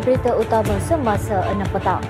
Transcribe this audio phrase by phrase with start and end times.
[0.00, 2.02] berita utama semasa 6 petang.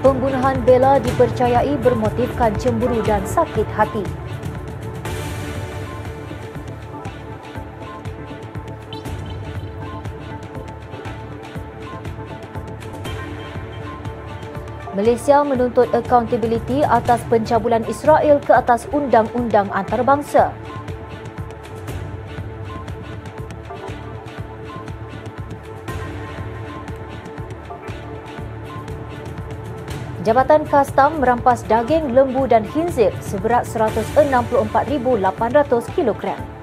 [0.00, 4.00] Pembunuhan Bella dipercayai bermotifkan cemburu dan sakit hati.
[14.96, 20.52] Malaysia menuntut accountability atas pencabulan Israel ke atas undang-undang antarabangsa.
[30.20, 35.16] Jabatan Kastam merampas daging lembu dan hinzir seberat 164,800
[35.96, 36.59] kilogram.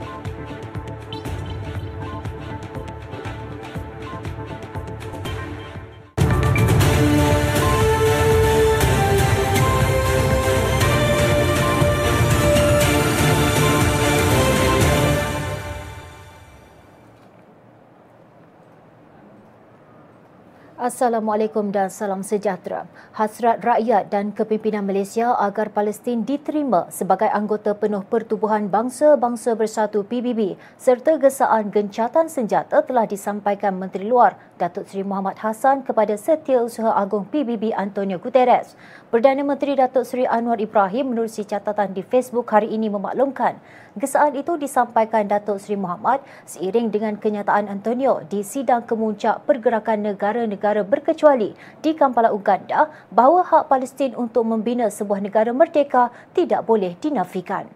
[20.87, 22.87] Assalamualaikum dan salam sejahtera.
[23.11, 30.55] Hasrat rakyat dan kepimpinan Malaysia agar Palestin diterima sebagai anggota penuh Pertubuhan Bangsa-Bangsa Bersatu PBB
[30.79, 37.27] serta gesaan gencatan senjata telah disampaikan Menteri Luar Datuk Seri Muhammad Hassan kepada Setiausaha Agung
[37.27, 38.79] PBB Antonio Guterres.
[39.07, 43.55] Perdana Menteri Datuk Seri Anwar Ibrahim menerusi catatan di Facebook hari ini memaklumkan
[43.95, 50.83] Gesaan itu disampaikan Datuk Seri Muhammad seiring dengan kenyataan Antonio di sidang kemuncak pergerakan negara-negara
[50.83, 57.71] berkecuali di Kampala, Uganda bahawa hak Palestin untuk membina sebuah negara merdeka tidak boleh dinafikan.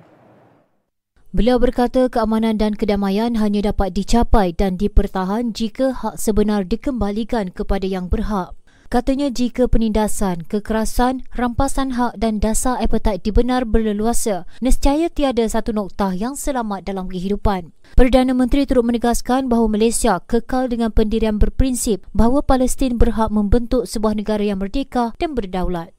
[1.32, 7.88] Beliau berkata keamanan dan kedamaian hanya dapat dicapai dan dipertahan jika hak sebenar dikembalikan kepada
[7.88, 8.61] yang berhak.
[8.92, 16.12] Katanya jika penindasan, kekerasan, rampasan hak dan dasar apetit dibenar berleluasa, nescaya tiada satu noktah
[16.12, 17.72] yang selamat dalam kehidupan.
[17.96, 24.12] Perdana Menteri turut menegaskan bahawa Malaysia kekal dengan pendirian berprinsip bahawa Palestin berhak membentuk sebuah
[24.12, 25.96] negara yang merdeka dan berdaulat.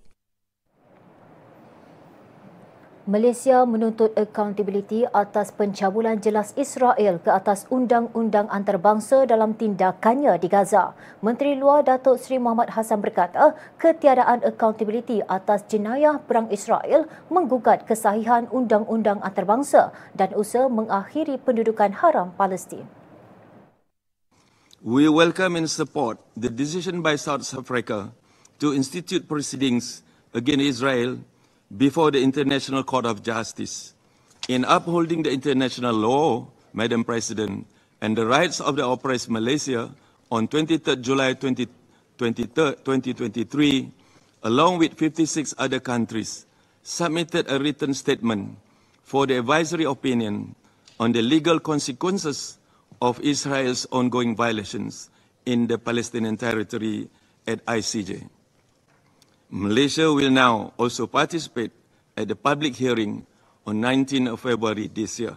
[3.13, 10.97] Malaysia menuntut accountability atas pencabulan jelas Israel ke atas undang-undang antarabangsa dalam tindakannya di Gaza.
[11.21, 18.49] Menteri Luar Datuk Seri Muhammad Hassan berkata, ketiadaan accountability atas jenayah perang Israel menggugat kesahihan
[18.49, 22.89] undang-undang antarabangsa dan usaha mengakhiri pendudukan haram Palestin.
[24.81, 28.17] We welcome and support the decision by South Africa
[28.57, 30.01] to institute proceedings
[30.33, 31.21] against Israel
[31.77, 33.95] before the International Court of Justice.
[34.49, 37.67] In upholding the international law, Madam President,
[38.01, 39.91] and the rights of the oppressed Malaysia
[40.31, 41.67] on 23 July 20,
[42.19, 43.93] 2023,
[44.43, 46.47] along with 56 other countries,
[46.83, 48.57] submitted a written statement
[49.05, 50.55] for the advisory opinion
[50.99, 52.59] on the legal consequences
[53.01, 55.11] of Israel's ongoing violations
[55.47, 57.09] in the Palestinian territory
[57.47, 58.29] at ICJ.
[59.53, 61.77] Malaysia will now also participate
[62.17, 63.29] at the public hearing
[63.69, 65.37] on 19 February this year.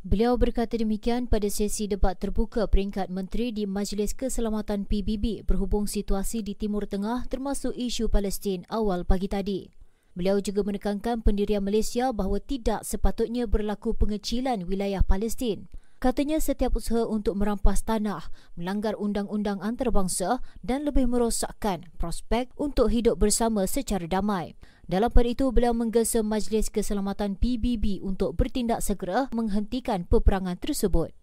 [0.00, 6.40] Beliau berkata demikian pada sesi debat terbuka peringkat menteri di Majlis Keselamatan PBB berhubung situasi
[6.40, 9.68] di Timur Tengah termasuk isu Palestin awal pagi tadi.
[10.16, 15.68] Beliau juga menekankan pendirian Malaysia bahawa tidak sepatutnya berlaku pengecilan wilayah Palestin.
[16.02, 18.26] Katanya setiap usaha untuk merampas tanah
[18.58, 24.58] melanggar undang-undang antarabangsa dan lebih merosakkan prospek untuk hidup bersama secara damai.
[24.90, 31.14] Dalam pada itu, beliau menggesa Majlis Keselamatan PBB untuk bertindak segera menghentikan peperangan tersebut.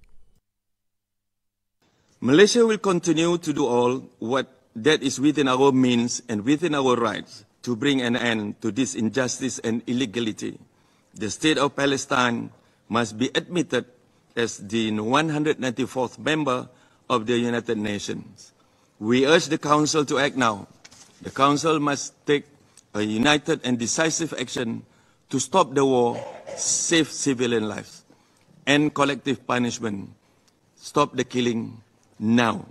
[2.23, 4.47] Malaysia will continue to do all what
[4.79, 8.95] that is within our means and within our rights to bring an end to this
[8.95, 10.55] injustice and illegality.
[11.19, 12.55] The state of Palestine
[12.87, 13.98] must be admitted
[14.35, 16.69] as the 194th member
[17.09, 18.53] of the United Nations.
[18.99, 20.67] We urge the Council to act now.
[21.21, 22.45] The Council must take
[22.93, 24.83] a united and decisive action
[25.29, 26.17] to stop the war,
[26.55, 28.03] save civilian lives,
[28.65, 30.09] end collective punishment,
[30.75, 31.81] stop the killing
[32.17, 32.65] now.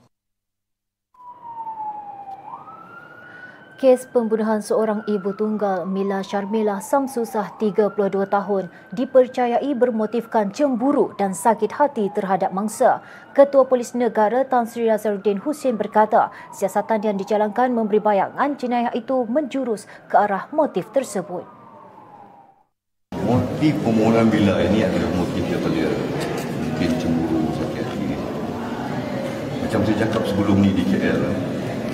[3.78, 7.94] Kes pembunuhan seorang ibu tunggal Mila Sharmila Samsusah 32
[8.26, 13.06] tahun dipercayai bermotifkan cemburu dan sakit hati terhadap mangsa.
[13.38, 19.22] Ketua Polis Negara Tan Sri Razaruddin Hussein berkata, siasatan yang dijalankan memberi bayangan jenayah itu
[19.30, 21.46] menjurus ke arah motif tersebut.
[23.14, 25.94] Motif pembunuhan Mila ini adalah motif yang terlihat
[26.66, 28.18] mungkin cemburu sakit hati.
[29.62, 31.22] Macam saya cakap sebelum ni di KL,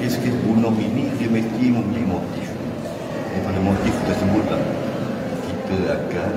[0.04, 2.44] kes-kes bunuh ini dia mesti mempunyai motif.
[3.32, 4.60] Daripada motif tersebutlah
[5.48, 6.32] kita akan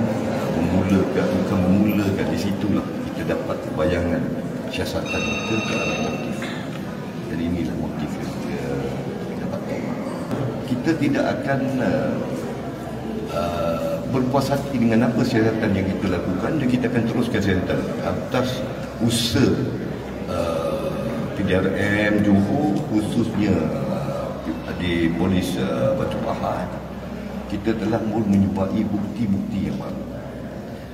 [0.56, 4.24] memulakan, bukan memulakan di situlah kita dapat bayangan
[4.72, 6.36] siasatan itu ke arah motif.
[7.28, 8.72] Jadi inilah motif yang kita
[9.44, 9.80] dapatkan.
[10.64, 11.60] Kita tidak akan
[13.36, 18.64] uh, berpuas hati dengan apa siasatan yang kita lakukan dan kita akan teruskan siasatan atas
[19.04, 19.52] usaha
[21.38, 24.26] PDRM Johor khususnya uh,
[24.82, 26.66] di polis uh, Batu Pahat
[27.46, 30.02] kita telah mula menyubai bukti-bukti yang baru.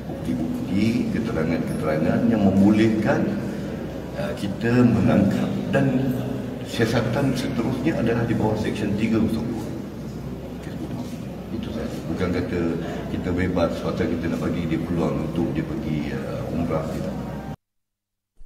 [0.04, 3.24] Bukti-bukti keterangan-keterangan yang membolehkan
[4.20, 6.12] uh, kita menangkap dan
[6.68, 9.40] siasatan seterusnya adalah di bawah Seksyen 302
[11.56, 11.96] itu saja.
[12.12, 12.60] Bukan kata
[13.16, 17.23] kita bebas suatu kita nak bagi dia peluang untuk dia pergi uh, umrah tidak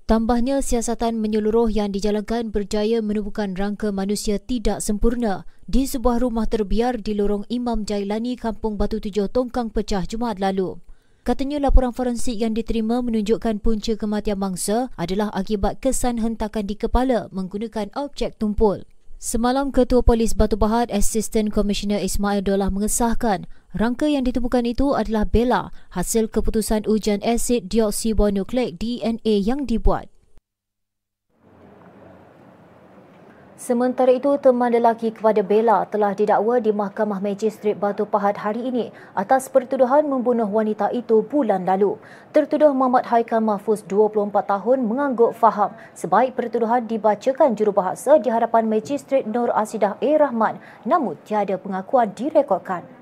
[0.08, 6.96] Tambahnya, siasatan menyeluruh yang dijalankan berjaya menemukan rangka manusia tidak sempurna di sebuah rumah terbiar
[7.04, 10.80] di lorong Imam Jailani, Kampung Batu Tujuh, Tongkang Pecah Jumaat lalu.
[11.28, 17.28] Katanya laporan forensik yang diterima menunjukkan punca kematian mangsa adalah akibat kesan hentakan di kepala
[17.28, 18.88] menggunakan objek tumpul.
[19.20, 23.44] Semalam Ketua Polis Batu Pahat Assistant Commissioner Ismail Dolah mengesahkan
[23.76, 30.08] rangka yang ditemukan itu adalah bela hasil keputusan ujian asid dioksibonukleik DNA yang dibuat.
[33.58, 38.94] Sementara itu, teman lelaki kepada Bella telah didakwa di Mahkamah Magistrat Batu Pahat hari ini
[39.18, 41.98] atas pertuduhan membunuh wanita itu bulan lalu.
[42.30, 49.26] Tertuduh Muhammad Haikal Mahfuz, 24 tahun, mengangguk faham sebaik pertuduhan dibacakan jurubahasa di hadapan Magistrat
[49.26, 50.10] Nur Asidah A.
[50.22, 52.97] Rahman namun tiada pengakuan direkodkan.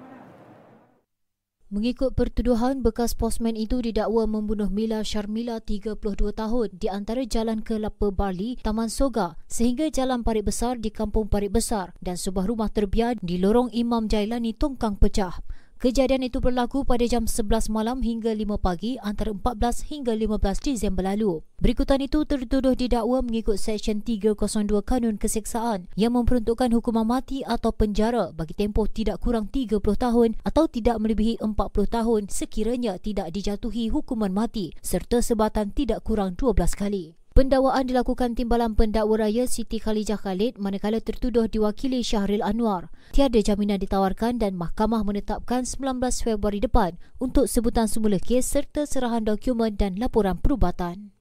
[1.66, 5.98] Mengikut pertuduhan, bekas posmen itu didakwa membunuh Mila Sharmila 32
[6.30, 11.50] tahun di antara Jalan Kelapa Bali, Taman Soga sehingga Jalan Parit Besar di Kampung Parit
[11.50, 15.42] Besar dan sebuah rumah terbiar di Lorong Imam Jailani Tongkang Pecah.
[15.76, 21.04] Kejadian itu berlaku pada jam 11 malam hingga 5 pagi antara 14 hingga 15 Disember
[21.04, 21.44] lalu.
[21.60, 28.32] Berikutan itu tertuduh didakwa mengikut Seksyen 302 Kanun Keseksaan yang memperuntukkan hukuman mati atau penjara
[28.32, 31.52] bagi tempoh tidak kurang 30 tahun atau tidak melebihi 40
[31.92, 37.20] tahun sekiranya tidak dijatuhi hukuman mati serta sebatan tidak kurang 12 kali.
[37.36, 42.88] Pendakwaan dilakukan Timbalan Pendakwa Raya Siti Khalijah Khalid manakala tertuduh diwakili Syahril Anwar.
[43.12, 49.28] Tiada jaminan ditawarkan dan mahkamah menetapkan 19 Februari depan untuk sebutan semula kes serta serahan
[49.28, 51.15] dokumen dan laporan perubatan.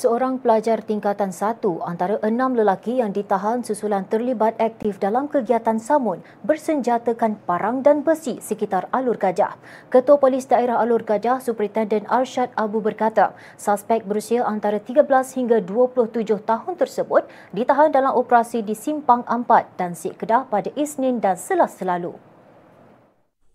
[0.00, 6.24] Seorang pelajar tingkatan satu antara enam lelaki yang ditahan susulan terlibat aktif dalam kegiatan samun
[6.40, 9.60] bersenjatakan parang dan besi sekitar Alur Gajah.
[9.92, 15.04] Ketua Polis Daerah Alur Gajah, Superintendent Arshad Abu berkata, suspek berusia antara 13
[15.36, 21.20] hingga 27 tahun tersebut ditahan dalam operasi di Simpang Ampat dan Sik Kedah pada Isnin
[21.20, 22.29] dan Selasa lalu.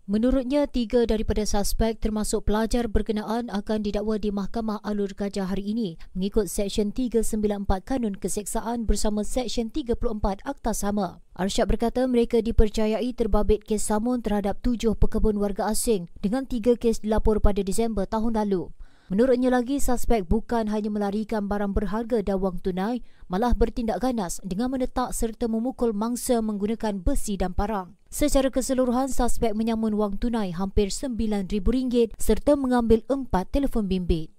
[0.06, 5.98] Menurutnya, tiga daripada suspek termasuk pelajar berkenaan akan didakwa di Mahkamah Alur Gajah hari ini
[6.14, 11.26] mengikut Seksyen 394 Kanun Keseksaan bersama Seksyen 34 Akta Sama.
[11.34, 17.02] Arsyad berkata mereka dipercayai terbabit kes samun terhadap tujuh pekebun warga asing dengan tiga kes
[17.02, 18.70] dilapor pada Disember tahun lalu.
[19.06, 24.66] Menurutnya lagi, suspek bukan hanya melarikan barang berharga dan wang tunai, malah bertindak ganas dengan
[24.66, 27.94] menetak serta memukul mangsa menggunakan besi dan parang.
[28.10, 34.34] Secara keseluruhan, suspek menyamun wang tunai hampir RM9,000 serta mengambil empat telefon bimbit.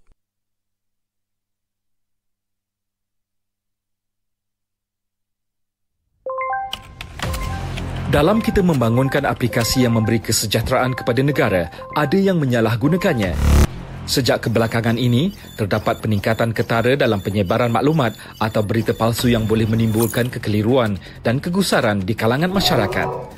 [8.12, 13.67] Dalam kita membangunkan aplikasi yang memberi kesejahteraan kepada negara, ada yang menyalahgunakannya.
[14.08, 20.32] Sejak kebelakangan ini, terdapat peningkatan ketara dalam penyebaran maklumat atau berita palsu yang boleh menimbulkan
[20.32, 20.96] kekeliruan
[21.28, 23.37] dan kegusaran di kalangan masyarakat.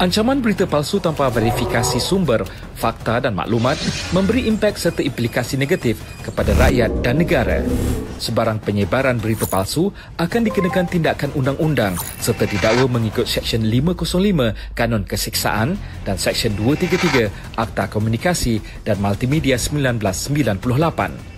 [0.00, 2.40] Ancaman berita palsu tanpa verifikasi sumber,
[2.72, 3.76] fakta dan maklumat
[4.16, 7.60] memberi impak serta implikasi negatif kepada rakyat dan negara.
[8.16, 15.76] Sebarang penyebaran berita palsu akan dikenakan tindakan undang-undang serta didakwa mengikut Seksyen 505 Kanun Kesiksaan
[16.08, 18.56] dan Seksyen 233 Akta Komunikasi
[18.88, 21.29] dan Multimedia 1998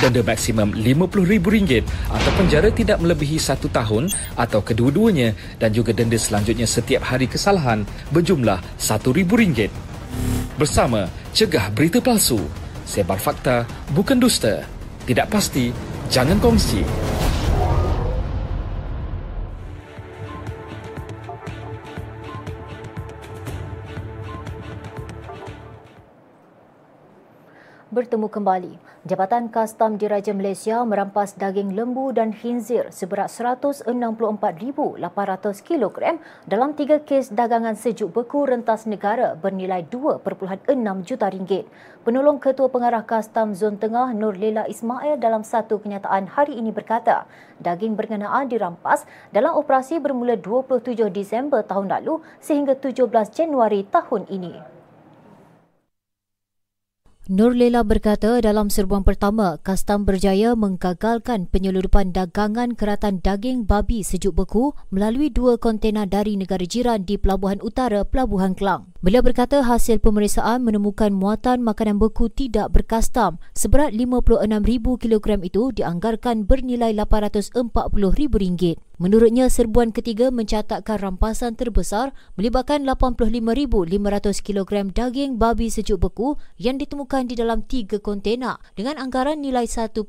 [0.00, 6.68] denda maksimum RM50,000 atau penjara tidak melebihi satu tahun atau kedua-duanya dan juga denda selanjutnya
[6.68, 9.72] setiap hari kesalahan berjumlah RM1,000.
[10.56, 12.40] Bersama Cegah Berita Palsu,
[12.88, 14.64] sebar fakta bukan dusta.
[15.04, 15.70] Tidak pasti,
[16.08, 16.82] jangan kongsi.
[27.96, 28.76] Bertemu kembali.
[29.08, 35.00] Jabatan Kastam Diraja Malaysia merampas daging lembu dan khinzir seberat 164,800
[35.64, 40.68] kg dalam tiga kes dagangan sejuk beku rentas negara bernilai 2.6
[41.08, 41.64] juta ringgit.
[42.04, 47.24] Penolong Ketua Pengarah Kastam Zon Tengah Nur Lela Ismail dalam satu kenyataan hari ini berkata,
[47.64, 54.75] daging berkenaan dirampas dalam operasi bermula 27 Disember tahun lalu sehingga 17 Januari tahun ini.
[57.26, 64.38] Nur Lela berkata dalam serbuan pertama, Kastam berjaya menggagalkan penyelundupan dagangan keratan daging babi sejuk
[64.38, 68.94] beku melalui dua kontena dari negara jiran di Pelabuhan Utara, Pelabuhan Kelang.
[69.02, 74.46] Beliau berkata hasil pemeriksaan menemukan muatan makanan beku tidak berkastam seberat 56,000
[74.94, 78.78] kg itu dianggarkan bernilai RM840,000.
[78.96, 83.92] Menurutnya, serbuan ketiga mencatatkan rampasan terbesar melibatkan 85,500
[84.40, 90.00] kg daging babi sejuk beku yang ditemukan di dalam tiga kontena dengan anggaran nilai 1.54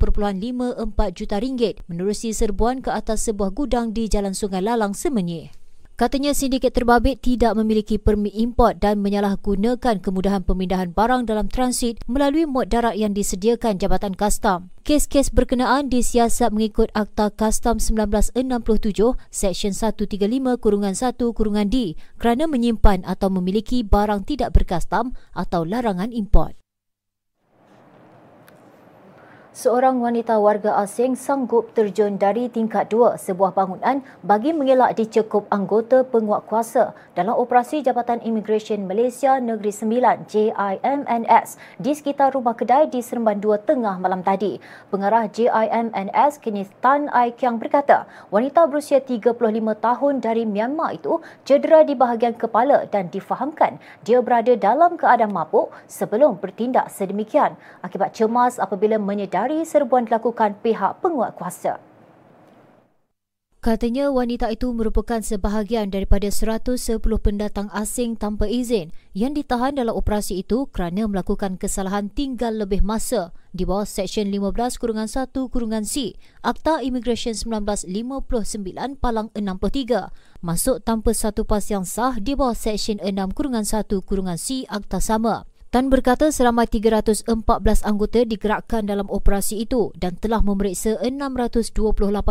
[1.12, 5.66] juta ringgit menerusi serbuan ke atas sebuah gudang di Jalan Sungai Lalang Semenyih.
[5.97, 12.45] Katanya sindiket terbabit tidak memiliki permit import dan menyalahgunakan kemudahan pemindahan barang dalam transit melalui
[12.45, 14.69] mod darat yang disediakan Jabatan Kastam.
[14.85, 18.37] Kes-kes berkenaan disiasat mengikut Akta Kastam 1967
[19.33, 26.13] Seksyen 135 Kurungan 1 Kurungan D kerana menyimpan atau memiliki barang tidak berkastam atau larangan
[26.13, 26.53] import.
[29.57, 36.05] Seorang wanita warga asing sanggup terjun dari tingkat dua sebuah bangunan bagi mengelak dicekup anggota
[36.05, 43.01] penguat kuasa dalam operasi Jabatan Imigresen Malaysia Negeri Sembilan JIMNS di sekitar rumah kedai di
[43.01, 44.61] Seremban 2 tengah malam tadi.
[44.93, 49.41] Pengarah JIMNS Kenneth Tan Ai Kiang berkata, wanita berusia 35
[49.81, 51.17] tahun dari Myanmar itu
[51.49, 58.13] cedera di bahagian kepala dan difahamkan dia berada dalam keadaan mabuk sebelum bertindak sedemikian akibat
[58.13, 61.79] cemas apabila menyedari dari serbuan dilakukan pihak penguat kuasa.
[63.63, 70.45] Katanya wanita itu merupakan sebahagian daripada 110 pendatang asing tanpa izin yang ditahan dalam operasi
[70.45, 76.15] itu kerana melakukan kesalahan tinggal lebih masa di bawah Seksyen 15 kurungan 1 kurungan C
[76.45, 77.91] Akta Immigration 1959
[79.01, 80.13] Palang 63
[80.45, 85.01] masuk tanpa satu pas yang sah di bawah Seksyen 6 kurungan 1 kurungan C Akta
[85.01, 85.49] sama.
[85.67, 87.27] Tan berkata seramai 314
[87.83, 91.75] anggota digerakkan dalam operasi itu dan telah memeriksa 628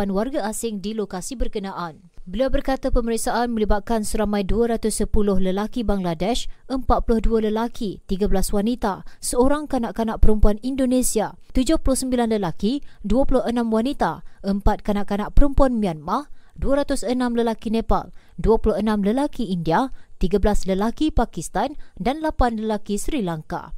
[0.09, 2.01] warga asing di lokasi berkenaan.
[2.25, 5.05] Beliau berkata pemeriksaan melibatkan seramai 210
[5.37, 14.59] lelaki Bangladesh, 42 lelaki, 13 wanita, seorang kanak-kanak perempuan Indonesia, 79 lelaki, 26 wanita, 4
[14.81, 16.27] kanak-kanak perempuan Myanmar,
[16.57, 17.05] 206
[17.37, 18.09] lelaki Nepal,
[18.41, 23.73] 26 lelaki India, 13 lelaki Pakistan dan 8 lelaki Sri Lanka.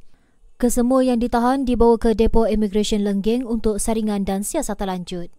[0.60, 5.32] Kesemua yang ditahan dibawa ke Depo Immigration Lenggeng untuk saringan dan siasatan lanjut.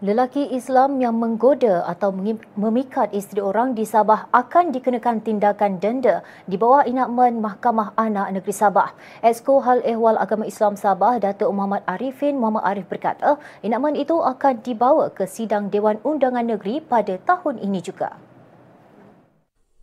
[0.00, 2.08] Lelaki Islam yang menggoda atau
[2.56, 8.48] memikat isteri orang di Sabah akan dikenakan tindakan denda di bawah inakmen Mahkamah Anak Negeri
[8.56, 8.96] Sabah.
[9.20, 14.64] Esko Hal Ehwal Agama Islam Sabah, Datuk Muhammad Arifin Muhammad Arif berkata, inakmen itu akan
[14.64, 18.29] dibawa ke sidang Dewan Undangan Negeri pada tahun ini juga.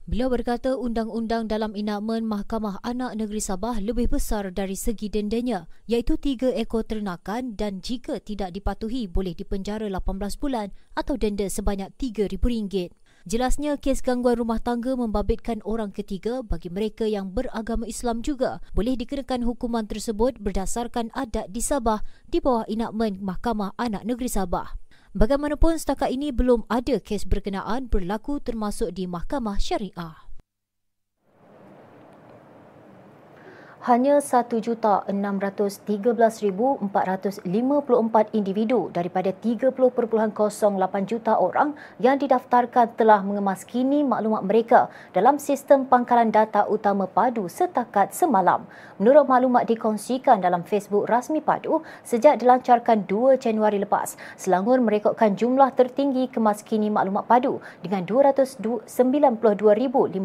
[0.07, 6.15] Beliau berkata undang-undang dalam inakmen Mahkamah Anak Negeri Sabah lebih besar dari segi dendanya iaitu
[6.15, 12.87] tiga ekor ternakan dan jika tidak dipatuhi boleh dipenjara 18 bulan atau denda sebanyak RM3,000.
[13.27, 18.95] Jelasnya kes gangguan rumah tangga membabitkan orang ketiga bagi mereka yang beragama Islam juga boleh
[18.95, 21.99] dikenakan hukuman tersebut berdasarkan adat di Sabah
[22.31, 24.86] di bawah inakmen Mahkamah Anak Negeri Sabah.
[25.15, 30.26] Bagaimanapun setakat ini belum ada kes berkenaan berlaku termasuk di Mahkamah Syariah.
[33.85, 36.81] Hanya 1,613,454
[38.33, 39.77] individu daripada 30.08
[41.05, 48.17] juta orang yang didaftarkan telah mengemaskini maklumat mereka dalam sistem pangkalan data utama PADU setakat
[48.17, 48.65] semalam.
[48.97, 55.69] Menurut maklumat dikongsikan dalam Facebook rasmi PADU sejak dilancarkan 2 Januari lepas, Selangor merekodkan jumlah
[55.77, 60.17] tertinggi kemaskini maklumat PADU dengan 292,534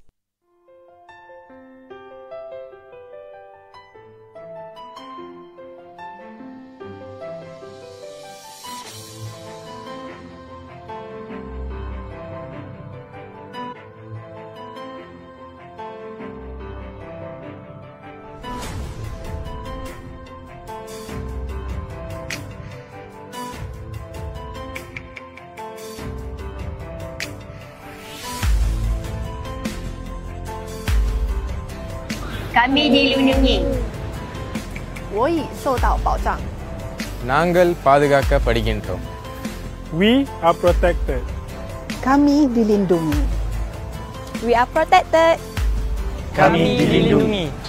[32.59, 33.63] kami dilindungi.
[35.15, 36.43] Woi, sodao bao zhang.
[37.23, 38.99] Nanggal padagaka padigintho.
[39.95, 41.23] We are protected.
[42.03, 43.23] Kami dilindungi.
[44.43, 45.39] We are protected.
[46.35, 46.83] Kami dilindungi.
[46.83, 47.68] Kami dilindungi.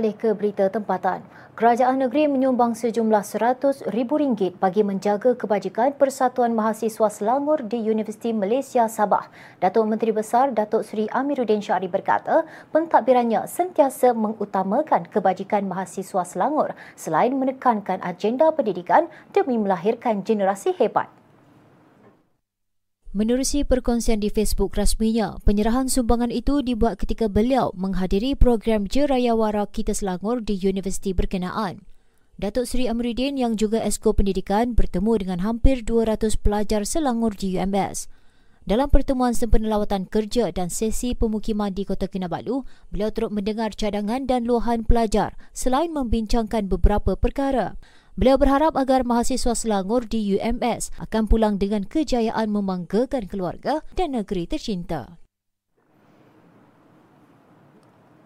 [0.00, 1.20] Beralih ke berita tempatan.
[1.60, 9.28] Kerajaan negeri menyumbang sejumlah RM100,000 bagi menjaga kebajikan Persatuan Mahasiswa Selangor di Universiti Malaysia Sabah.
[9.60, 17.36] Datuk Menteri Besar Datuk Seri Amiruddin Syari berkata, pentadbirannya sentiasa mengutamakan kebajikan mahasiswa Selangor selain
[17.36, 19.04] menekankan agenda pendidikan
[19.36, 21.19] demi melahirkan generasi hebat.
[23.10, 29.90] Menerusi perkongsian di Facebook rasminya, penyerahan sumbangan itu dibuat ketika beliau menghadiri program Jerayawara Kita
[29.90, 31.82] Selangor di universiti berkenaan.
[32.38, 38.06] Datuk Seri Amruddin yang juga Esko Pendidikan bertemu dengan hampir 200 pelajar Selangor di UMS.
[38.62, 42.62] Dalam pertemuan sempena lawatan kerja dan sesi pemukiman di Kota Kinabalu,
[42.94, 47.74] beliau turut mendengar cadangan dan luahan pelajar selain membincangkan beberapa perkara.
[48.18, 54.50] Beliau berharap agar mahasiswa Selangor di UMS akan pulang dengan kejayaan membanggakan keluarga dan negeri
[54.50, 55.20] tercinta.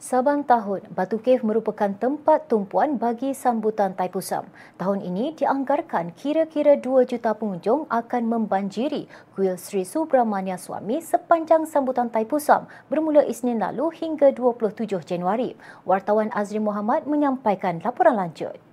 [0.04, 4.44] Saban tahun, Batu Cave merupakan tempat tumpuan bagi sambutan Taipusam.
[4.76, 12.12] Tahun ini dianggarkan kira-kira 2 juta pengunjung akan membanjiri kuil Sri Subramania Swami sepanjang sambutan
[12.12, 15.56] Taipusam bermula Isnin lalu hingga 27 Januari.
[15.88, 18.63] Wartawan Azri Muhammad menyampaikan laporan lanjut.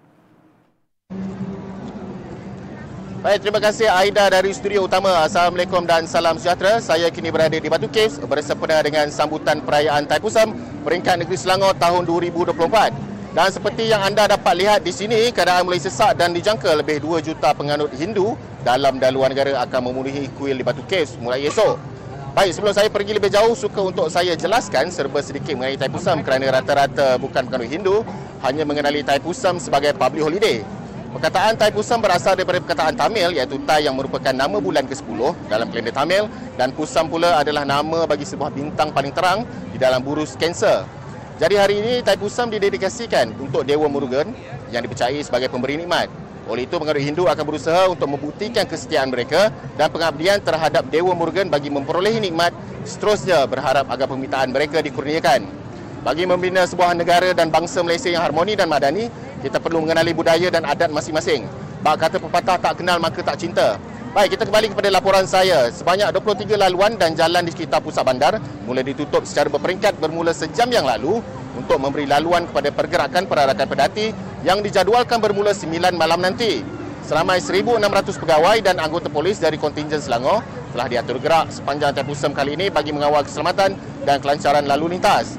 [3.22, 5.22] Baik, terima kasih Aida dari studio utama.
[5.22, 6.82] Assalamualaikum dan salam sejahtera.
[6.82, 12.10] Saya kini berada di Batu Caves bersempena dengan sambutan perayaan Taipusam peringkat negeri Selangor tahun
[12.10, 13.38] 2024.
[13.38, 17.22] Dan seperti yang anda dapat lihat di sini, keadaan mulai sesak dan dijangka lebih 2
[17.22, 18.34] juta penganut Hindu
[18.66, 21.78] dalam dan luar negara akan memenuhi kuil di Batu Caves mulai esok.
[22.34, 26.58] Baik, sebelum saya pergi lebih jauh, suka untuk saya jelaskan serba sedikit mengenai Taipusam kerana
[26.58, 28.02] rata-rata bukan penganut Hindu
[28.42, 30.66] hanya mengenali Taipusam sebagai public holiday.
[31.12, 35.20] Perkataan Taipusam berasal daripada perkataan Tamil iaitu Tai yang merupakan nama bulan ke-10
[35.52, 39.44] dalam kalender Tamil dan Pusam pula adalah nama bagi sebuah bintang paling terang
[39.76, 40.88] di dalam burus Cancer.
[41.36, 44.32] Jadi hari ini Taipusam didedikasikan untuk Dewa Murugan
[44.72, 46.08] yang dipercayai sebagai pemberi nikmat.
[46.48, 51.52] Oleh itu pengadut Hindu akan berusaha untuk membuktikan kesetiaan mereka dan pengabdian terhadap Dewa Murugan
[51.52, 52.56] bagi memperolehi nikmat
[52.88, 55.61] seterusnya berharap agar permintaan mereka dikurniakan.
[56.02, 59.06] Bagi membina sebuah negara dan bangsa Malaysia yang harmoni dan madani,
[59.46, 61.46] kita perlu mengenali budaya dan adat masing-masing.
[61.86, 63.78] Bak kata pepatah tak kenal maka tak cinta.
[64.10, 65.70] Baik, kita kembali kepada laporan saya.
[65.70, 70.74] Sebanyak 23 laluan dan jalan di sekitar pusat bandar mula ditutup secara berperingkat bermula sejam
[70.74, 71.22] yang lalu
[71.54, 74.10] untuk memberi laluan kepada pergerakan perarakan pedati
[74.42, 76.66] yang dijadualkan bermula 9 malam nanti.
[77.06, 77.78] Seramai 1,600
[78.18, 80.42] pegawai dan anggota polis dari kontingen Selangor
[80.74, 85.38] telah diatur gerak sepanjang Taipusam kali ini bagi mengawal keselamatan dan kelancaran lalu lintas.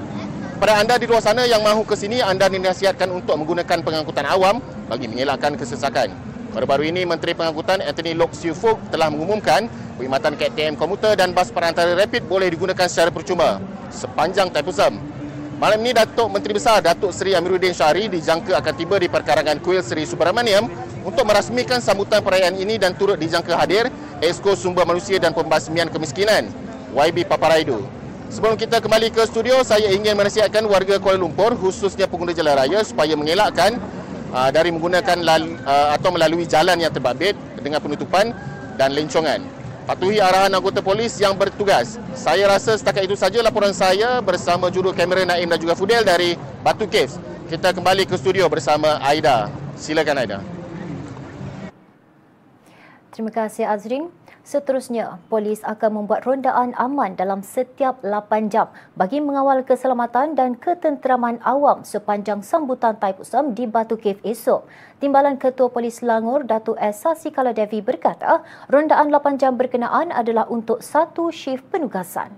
[0.62, 4.62] Pada anda di luar sana yang mahu ke sini, anda dinasihatkan untuk menggunakan pengangkutan awam
[4.86, 6.14] bagi mengelakkan kesesakan.
[6.54, 9.66] Baru-baru ini, Menteri Pengangkutan Anthony Lok Siu Fuk telah mengumumkan
[9.98, 13.58] perkhidmatan KTM komuter dan bas perantara rapid boleh digunakan secara percuma
[13.90, 15.02] sepanjang Taipusam.
[15.58, 19.82] Malam ini, Datuk Menteri Besar Datuk Seri Amiruddin Syari dijangka akan tiba di perkarangan kuil
[19.82, 20.70] Seri Subramaniam
[21.02, 23.90] untuk merasmikan sambutan perayaan ini dan turut dijangka hadir
[24.22, 26.54] Esko Sumber Manusia dan Pembasmian Kemiskinan,
[26.94, 28.01] YB Paparaidu.
[28.32, 32.80] Sebelum kita kembali ke studio, saya ingin menasihatkan warga Kuala Lumpur khususnya pengguna jalan raya
[32.80, 33.76] supaya mengelakkan
[34.32, 38.32] uh, dari menggunakan lal, uh, atau melalui jalan yang terbabit dengan penutupan
[38.80, 39.44] dan lencongan.
[39.84, 42.00] Patuhi arahan anggota polis yang bertugas.
[42.16, 46.32] Saya rasa setakat itu saja laporan saya bersama juru kamera Naim dan juga Fudel dari
[46.64, 47.20] Batu Caves.
[47.52, 49.52] Kita kembali ke studio bersama Aida.
[49.76, 50.38] Silakan Aida.
[53.12, 54.21] Terima kasih Azrin.
[54.42, 61.38] Seterusnya, polis akan membuat rondaan aman dalam setiap 8 jam bagi mengawal keselamatan dan ketenteraman
[61.46, 64.66] awam sepanjang sambutan Taipusam di Batu Cave esok.
[64.98, 67.06] Timbalan Ketua Polis Selangor, Datuk S.
[67.06, 72.34] Sasikala Devi berkata, rondaan 8 jam berkenaan adalah untuk satu shift penugasan.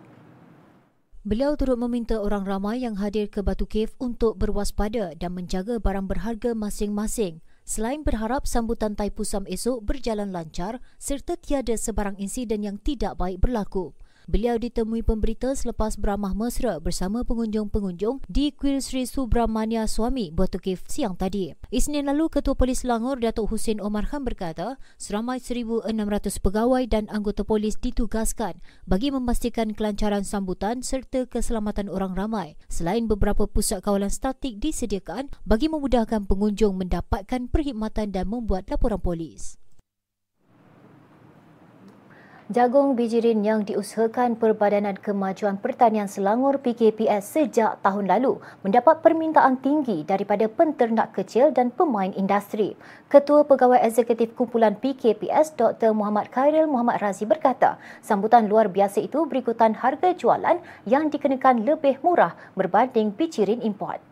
[1.24, 6.04] Beliau turut meminta orang ramai yang hadir ke Batu Cave untuk berwaspada dan menjaga barang
[6.04, 13.16] berharga masing-masing selain berharap sambutan Taipusam esok berjalan lancar serta tiada sebarang insiden yang tidak
[13.16, 13.96] baik berlaku.
[14.24, 21.12] Beliau ditemui pemberita selepas beramah mesra bersama pengunjung-pengunjung di Kuil Sri Subramania Suami Botukif siang
[21.12, 21.52] tadi.
[21.68, 27.44] Isnin lalu, Ketua Polis Selangor Datuk Hussein Omar Khan berkata, seramai 1,600 pegawai dan anggota
[27.44, 32.56] polis ditugaskan bagi memastikan kelancaran sambutan serta keselamatan orang ramai.
[32.72, 39.60] Selain beberapa pusat kawalan statik disediakan bagi memudahkan pengunjung mendapatkan perkhidmatan dan membuat laporan polis.
[42.52, 50.04] Jagung bijirin yang diusahakan Perbadanan Kemajuan Pertanian Selangor PKPS sejak tahun lalu mendapat permintaan tinggi
[50.04, 52.76] daripada penternak kecil dan pemain industri.
[53.08, 55.96] Ketua Pegawai Eksekutif Kumpulan PKPS Dr.
[55.96, 61.96] Muhammad Khairil Muhammad Razi berkata, sambutan luar biasa itu berikutan harga jualan yang dikenakan lebih
[62.04, 64.04] murah berbanding bijirin import.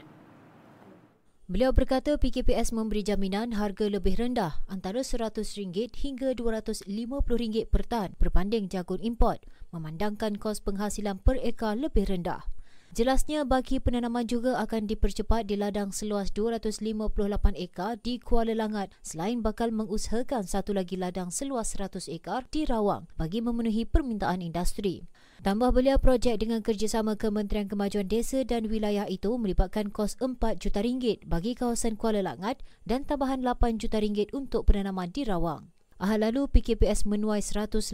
[1.53, 8.73] Beliau berkata PKPS memberi jaminan harga lebih rendah antara RM100 hingga RM250 per tan berbanding
[8.73, 12.49] jagung import memandangkan kos penghasilan per ekar lebih rendah.
[12.97, 17.21] Jelasnya bagi penanaman juga akan dipercepat di ladang seluas 258
[17.61, 23.13] ekar di Kuala Langat selain bakal mengusahakan satu lagi ladang seluas 100 ekar di Rawang
[23.21, 25.05] bagi memenuhi permintaan industri.
[25.43, 30.87] Tambah beliau projek dengan kerjasama Kementerian Kemajuan Desa dan Wilayah itu melibatkan kos 4 juta
[30.87, 35.75] ringgit bagi kawasan Kuala Langat dan tambahan 8 juta ringgit untuk penanaman di Rawang.
[35.99, 37.91] Ahal lalu, PKPS menuai 118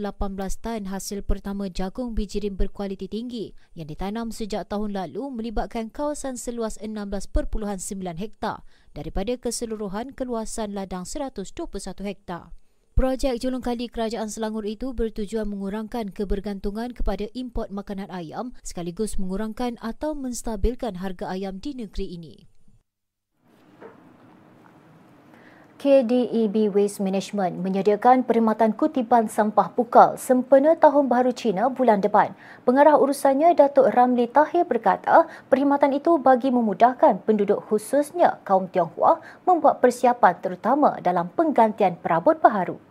[0.61, 6.77] tan hasil pertama jagung bijirin berkualiti tinggi yang ditanam sejak tahun lalu melibatkan kawasan seluas
[6.77, 7.49] 16.9
[8.21, 8.61] hektar
[8.93, 11.49] daripada keseluruhan keluasan ladang 121
[12.05, 12.53] hektar.
[12.99, 19.79] Projek Julung Kali Kerajaan Selangor itu bertujuan mengurangkan kebergantungan kepada import makanan ayam sekaligus mengurangkan
[19.79, 22.35] atau menstabilkan harga ayam di negeri ini.
[25.79, 32.35] KDEB Waste Management menyediakan perkhidmatan kutipan sampah pukal sempena Tahun Baharu Cina bulan depan.
[32.67, 39.79] Pengarah urusannya Datuk Ramli Tahir berkata, perkhidmatan itu bagi memudahkan penduduk khususnya kaum Tionghoa membuat
[39.79, 42.88] persiapan terutama dalam penggantian perabot baharu.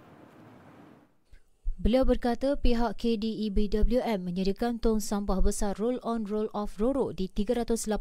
[1.78, 7.94] Beliau berkata pihak KDEBWM menyediakan tong sampah besar roll-on roll-off RORO di 384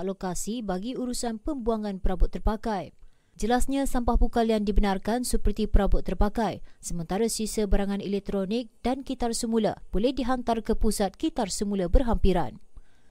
[0.00, 2.96] lokasi bagi urusan pembuangan perabot terpakai.
[3.36, 9.76] Jelasnya sampah pukal yang dibenarkan seperti perabot terpakai, sementara sisa barangan elektronik dan kitar semula
[9.92, 12.56] boleh dihantar ke pusat kitar semula berhampiran.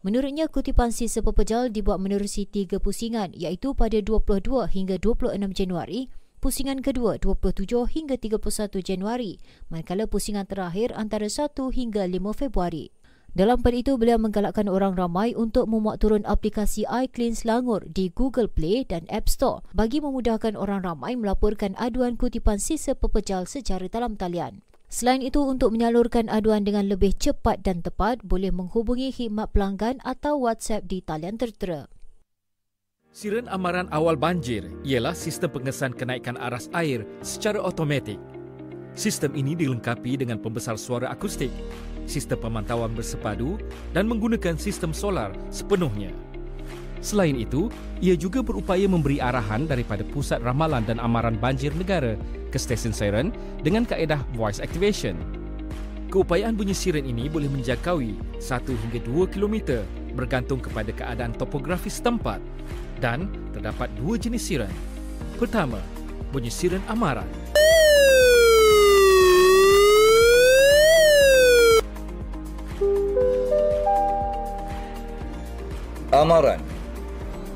[0.01, 6.85] Menurutnya, kutipan sisa pepejal dibuat menerusi tiga pusingan iaitu pada 22 hingga 26 Januari pusingan
[6.85, 12.93] kedua 27 hingga 31 Januari, manakala pusingan terakhir antara 1 hingga 5 Februari.
[13.37, 18.49] Dalam pada itu, beliau menggalakkan orang ramai untuk memuat turun aplikasi iClean Selangor di Google
[18.49, 24.17] Play dan App Store bagi memudahkan orang ramai melaporkan aduan kutipan sisa pepejal secara dalam
[24.17, 24.65] talian.
[24.87, 30.39] Selain itu, untuk menyalurkan aduan dengan lebih cepat dan tepat, boleh menghubungi khidmat pelanggan atau
[30.39, 31.91] WhatsApp di talian tertera.
[33.17, 38.21] Siren amaran awal banjir ialah sistem pengesan kenaikan aras air secara automatik.
[38.93, 41.49] Sistem ini dilengkapi dengan pembesar suara akustik,
[42.05, 43.57] sistem pemantauan bersepadu
[43.97, 46.13] dan menggunakan sistem solar sepenuhnya.
[47.01, 47.73] Selain itu,
[48.05, 52.21] ia juga berupaya memberi arahan daripada pusat ramalan dan amaran banjir negara
[52.53, 53.33] ke stesen siren
[53.65, 55.17] dengan kaedah voice activation.
[56.13, 59.81] Keupayaan bunyi siren ini boleh menjangkaui 1 hingga 2 km
[60.17, 62.41] bergantung kepada keadaan topografi setempat
[62.97, 64.73] dan terdapat dua jenis siren.
[65.37, 65.77] Pertama,
[66.33, 67.29] bunyi siren amaran.
[76.09, 76.57] Amaran.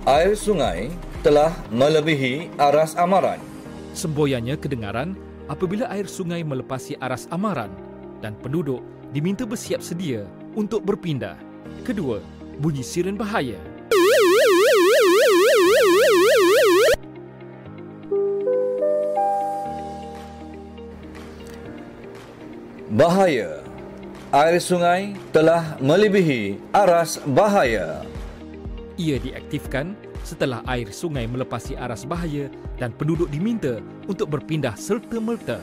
[0.05, 0.93] Air sungai
[1.25, 3.41] telah melebihi aras amaran.
[3.97, 5.17] Semboyannya kedengaran
[5.49, 7.73] apabila air sungai melepasi aras amaran
[8.21, 11.35] dan penduduk diminta bersiap sedia untuk berpindah.
[11.87, 12.21] Kedua,
[12.61, 13.57] bunyi siren bahaya.
[22.91, 23.65] bahaya.
[24.29, 28.05] Air sungai telah melebihi aras bahaya.
[28.95, 32.45] Ia diaktifkan setelah air sungai melepasi aras bahaya
[32.77, 35.57] dan penduduk diminta untuk berpindah serta-merta.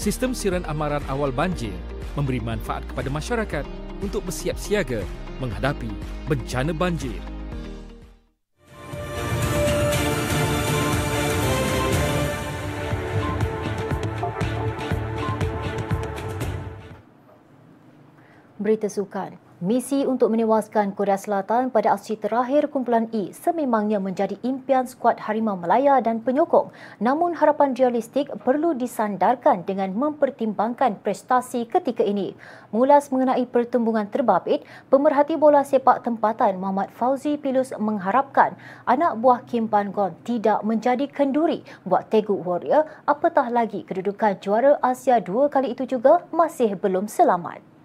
[0.00, 1.74] Sistem siran amaran awal banjir
[2.16, 3.64] memberi manfaat kepada masyarakat
[4.00, 5.04] untuk bersiap siaga
[5.38, 5.90] menghadapi
[6.26, 7.18] bencana banjir.
[18.58, 19.47] Berita sukan.
[19.58, 25.58] Misi untuk menewaskan Korea Selatan pada aksi terakhir kumpulan E sememangnya menjadi impian skuad Harimau
[25.58, 26.70] Melaya dan penyokong.
[27.02, 32.38] Namun harapan realistik perlu disandarkan dengan mempertimbangkan prestasi ketika ini.
[32.70, 34.62] Mengulas mengenai pertembungan terbabit,
[34.94, 38.54] pemerhati bola sepak tempatan Muhammad Fauzi Pilus mengharapkan
[38.86, 44.78] anak buah Kim Pan Gon tidak menjadi kenduri buat Tegu Warrior apatah lagi kedudukan juara
[44.78, 47.77] Asia dua kali itu juga masih belum selamat.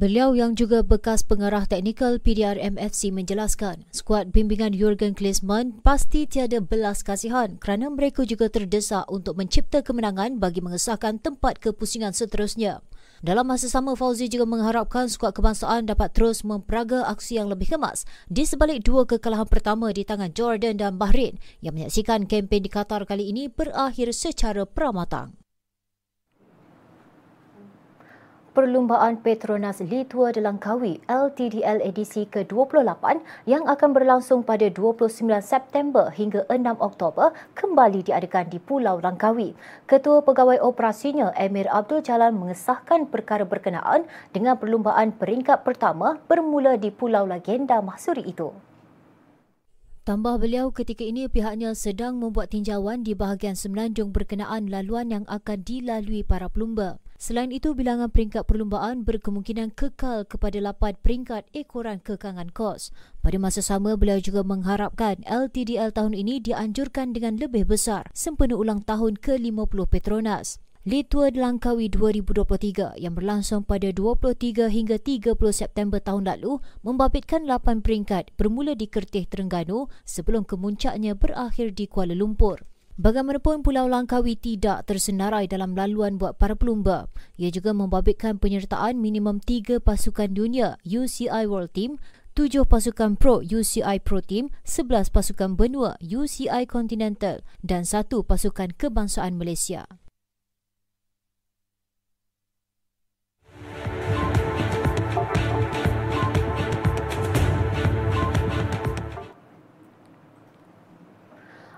[0.00, 6.56] Beliau yang juga bekas pengarah teknikal PDRM FC menjelaskan, skuad bimbingan Jurgen Klinsmann pasti tiada
[6.64, 12.80] belas kasihan kerana mereka juga terdesak untuk mencipta kemenangan bagi mengesahkan tempat kepusingan seterusnya.
[13.20, 18.08] Dalam masa sama, Fauzi juga mengharapkan skuad kebangsaan dapat terus memperaga aksi yang lebih kemas
[18.32, 23.04] di sebalik dua kekalahan pertama di tangan Jordan dan Bahrain yang menyaksikan kempen di Qatar
[23.04, 25.36] kali ini berakhir secara pramatang.
[28.50, 35.06] Perlumbaan Petronas Litua de Langkawi LTDL edisi ke-28 yang akan berlangsung pada 29
[35.38, 39.54] September hingga 6 Oktober kembali diadakan di Pulau Langkawi.
[39.86, 46.90] Ketua Pegawai Operasinya Emir Abdul Jalan mengesahkan perkara berkenaan dengan perlumbaan peringkat pertama bermula di
[46.90, 48.50] Pulau Legenda Mahsuri itu.
[50.00, 55.60] Tambah beliau ketika ini pihaknya sedang membuat tinjauan di bahagian semenanjung berkenaan laluan yang akan
[55.60, 56.96] dilalui para pelumba.
[57.20, 62.96] Selain itu, bilangan peringkat perlumbaan berkemungkinan kekal kepada lapan peringkat ekoran kekangan kos.
[63.20, 68.80] Pada masa sama, beliau juga mengharapkan LTDL tahun ini dianjurkan dengan lebih besar sempena ulang
[68.80, 70.64] tahun ke-50 Petronas.
[70.80, 78.32] Litua Langkawi 2023 yang berlangsung pada 23 hingga 30 September tahun lalu membabitkan 8 peringkat
[78.40, 82.64] bermula di Kertih Terengganu sebelum kemuncaknya berakhir di Kuala Lumpur.
[82.96, 87.12] Bagaimanapun Pulau Langkawi tidak tersenarai dalam laluan buat para pelumba.
[87.36, 92.00] Ia juga membabitkan penyertaan minimum tiga pasukan dunia UCI World Team,
[92.32, 99.36] tujuh pasukan Pro UCI Pro Team, sebelas pasukan benua UCI Continental dan satu pasukan kebangsaan
[99.36, 99.84] Malaysia.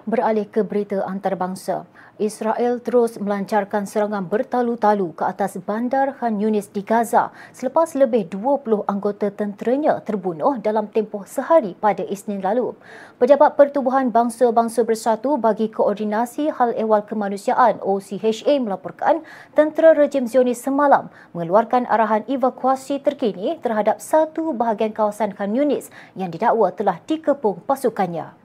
[0.03, 1.87] Beralih ke berita antarabangsa,
[2.19, 8.83] Israel terus melancarkan serangan bertalu-talu ke atas bandar Khan Yunis di Gaza selepas lebih 20
[8.91, 12.75] anggota tenteranya terbunuh dalam tempoh sehari pada Isnin lalu.
[13.23, 19.23] Pejabat Pertubuhan Bangsa-Bangsa Bersatu bagi Koordinasi Hal Ehwal Kemanusiaan OCHA melaporkan
[19.55, 26.35] tentera rejim Zionis semalam mengeluarkan arahan evakuasi terkini terhadap satu bahagian kawasan Khan Yunis yang
[26.35, 28.42] didakwa telah dikepung pasukannya.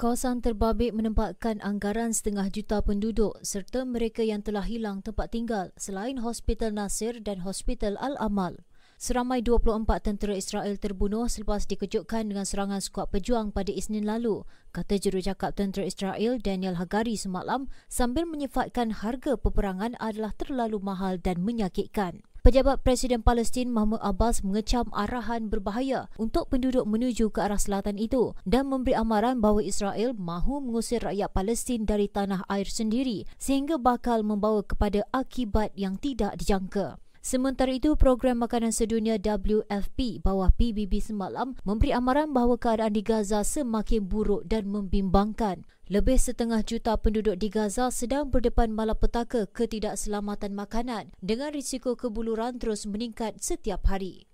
[0.00, 6.24] Kawasan terbabit menempatkan anggaran setengah juta penduduk serta mereka yang telah hilang tempat tinggal selain
[6.24, 8.64] Hospital Nasir dan Hospital Al-Amal.
[8.96, 14.96] Seramai 24 tentera Israel terbunuh selepas dikejutkan dengan serangan skuad pejuang pada Isnin lalu, kata
[14.96, 22.24] jurucakap tentera Israel Daniel Hagari semalam sambil menyifatkan harga peperangan adalah terlalu mahal dan menyakitkan.
[22.40, 28.32] Pejabat Presiden Palestin Mahmud Abbas mengecam arahan berbahaya untuk penduduk menuju ke arah selatan itu
[28.48, 34.24] dan memberi amaran bahawa Israel mahu mengusir rakyat Palestin dari tanah air sendiri sehingga bakal
[34.24, 36.96] membawa kepada akibat yang tidak dijangka.
[37.20, 43.44] Sementara itu, Program Makanan Sedunia WFP bawah PBB semalam memberi amaran bahawa keadaan di Gaza
[43.44, 45.68] semakin buruk dan membimbangkan.
[45.92, 52.88] Lebih setengah juta penduduk di Gaza sedang berdepan malapetaka ketidakselamatan makanan dengan risiko kebuluran terus
[52.88, 54.29] meningkat setiap hari.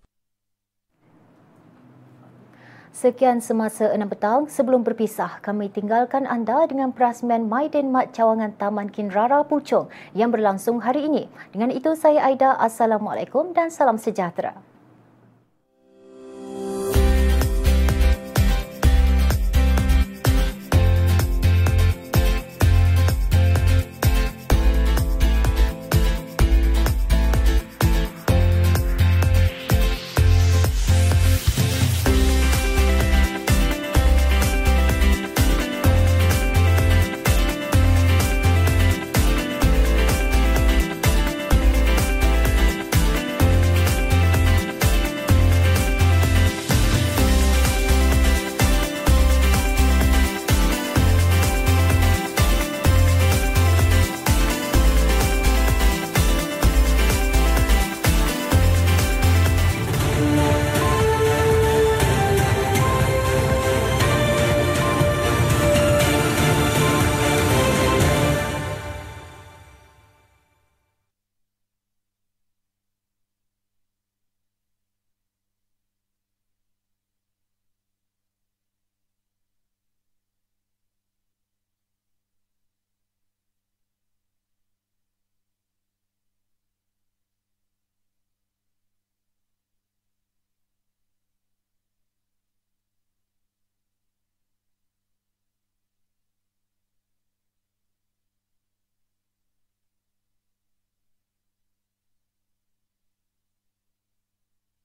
[2.97, 4.49] Sekian semasa enam petang.
[4.49, 10.81] Sebelum berpisah, kami tinggalkan anda dengan perasmian Maiden Mat Cawangan Taman Kinrara Puchong yang berlangsung
[10.81, 11.29] hari ini.
[11.53, 12.57] Dengan itu, saya Aida.
[12.57, 14.76] Assalamualaikum dan salam sejahtera.